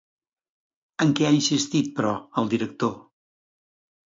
[1.05, 2.97] En què ha insistit, però, el director?